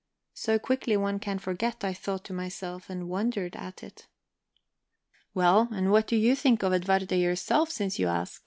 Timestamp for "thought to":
1.93-2.33